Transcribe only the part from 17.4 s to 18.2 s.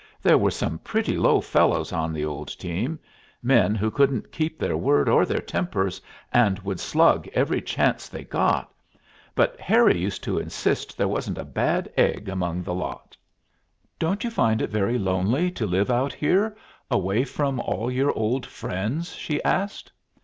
all your